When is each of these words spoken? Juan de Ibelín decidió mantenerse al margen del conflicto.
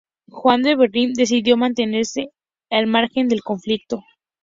Juan 0.31 0.63
de 0.63 0.71
Ibelín 0.71 1.13
decidió 1.13 1.57
mantenerse 1.57 2.31
al 2.71 2.87
margen 2.87 3.27
del 3.27 3.43
conflicto. 3.43 4.01